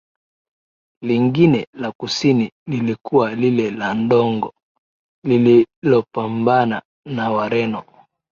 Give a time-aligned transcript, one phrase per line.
[1.03, 4.53] lingine la kusini lilikuwa lile la Ndongo
[5.25, 7.83] lililopambana na Wareno